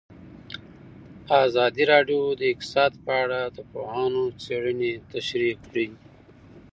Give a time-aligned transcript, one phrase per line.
[1.45, 5.87] ازادي راډیو د اقتصاد په اړه د پوهانو څېړنې تشریح کړې.